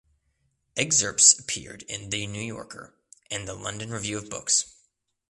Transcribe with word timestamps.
Excerpts 0.75 1.37
appeared 1.37 1.83
in 1.83 2.09
"The 2.09 2.25
New 2.25 2.41
Yorker" 2.41 2.95
and 3.29 3.47
the 3.47 3.53
"London 3.53 3.91
Review 3.91 4.17
of 4.17 4.31
Books". 4.31 4.73